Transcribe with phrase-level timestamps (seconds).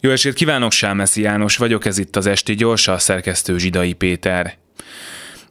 [0.00, 4.56] Jó estét kívánok, Sámeszi János vagyok, ez itt az Esti Gyors, a szerkesztő Zsidai Péter.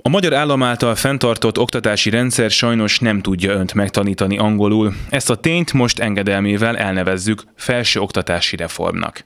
[0.02, 4.94] A magyar állam által fenntartott oktatási rendszer sajnos nem tudja önt megtanítani angolul.
[5.10, 9.26] Ezt a tényt most engedelmével elnevezzük felső oktatási reformnak.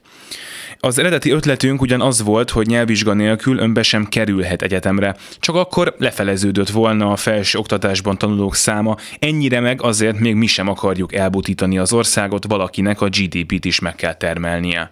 [0.84, 5.94] Az eredeti ötletünk ugyan az volt, hogy nyelvvizsga nélkül önbe sem kerülhet egyetemre, csak akkor
[5.98, 11.78] lefeleződött volna a felső oktatásban tanulók száma, ennyire meg azért még mi sem akarjuk elbutítani
[11.78, 14.90] az országot, valakinek a GDP-t is meg kell termelnie.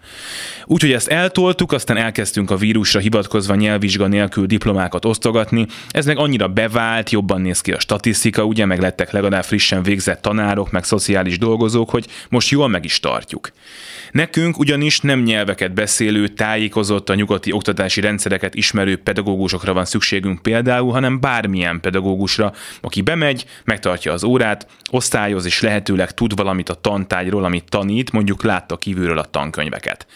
[0.64, 6.48] Úgyhogy ezt eltoltuk, aztán elkezdtünk a vírusra hivatkozva nyelvvizsga nélkül diplomákat osztogatni, ez meg annyira
[6.48, 11.38] bevált, jobban néz ki a statisztika, ugye meg lettek legalább frissen végzett tanárok, meg szociális
[11.38, 13.50] dolgozók, hogy most jól meg is tartjuk.
[14.10, 20.92] Nekünk ugyanis nem nyelveket beszélő, tájékozott, a nyugati oktatási rendszereket ismerő pedagógusokra van szükségünk például,
[20.92, 27.44] hanem bármilyen pedagógusra, aki bemegy, megtartja az órát, osztályoz és lehetőleg tud valamit a tantárgyról,
[27.44, 30.06] amit tanít, mondjuk látta kívülről a tankönyveket.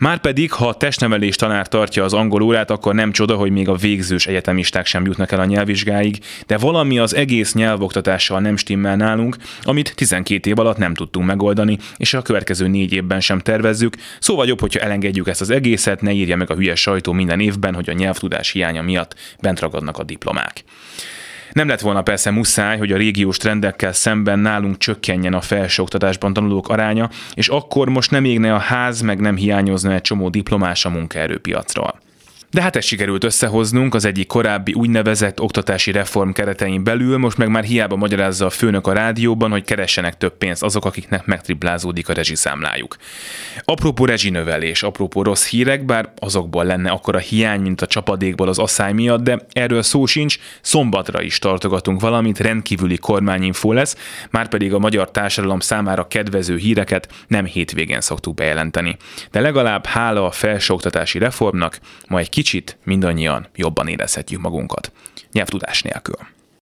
[0.00, 3.74] Márpedig, ha a testnevelés tanár tartja az angol órát, akkor nem csoda, hogy még a
[3.74, 9.36] végzős egyetemisták sem jutnak el a nyelvvizsgáig, de valami az egész nyelvoktatással nem stimmel nálunk,
[9.62, 14.46] amit 12 év alatt nem tudtunk megoldani, és a következő négy évben sem tervezzük, szóval
[14.46, 17.90] jobb, hogyha elengedjük ezt az egészet, ne írja meg a hülyes sajtó minden évben, hogy
[17.90, 20.64] a nyelvtudás hiánya miatt bent ragadnak a diplomák.
[21.52, 26.68] Nem lett volna persze muszáj, hogy a régiós trendekkel szemben nálunk csökkenjen a felsőoktatásban tanulók
[26.68, 30.90] aránya, és akkor most nem égne a ház, meg nem hiányozna egy csomó diplomás a
[30.90, 32.00] munkaerőpiacról.
[32.52, 37.48] De hát ezt sikerült összehoznunk az egyik korábbi úgynevezett oktatási reform keretein belül, most meg
[37.48, 42.12] már hiába magyarázza a főnök a rádióban, hogy keressenek több pénzt azok, akiknek megtriplázódik a
[42.12, 42.96] rezsiszámlájuk.
[43.64, 48.58] Apropó rezsinövelés, apropó rossz hírek, bár azokból lenne akkor a hiány, mint a csapadékból az
[48.58, 53.96] asszály miatt, de erről szó sincs, szombatra is tartogatunk valamit, rendkívüli kormányinfó lesz,
[54.30, 58.96] már pedig a magyar társadalom számára kedvező híreket nem hétvégén szoktuk bejelenteni.
[59.30, 64.92] De legalább hála a felsőoktatási reformnak, ma egy kicsit mindannyian jobban érezhetjük magunkat.
[65.32, 66.16] Nyelvtudás nélkül.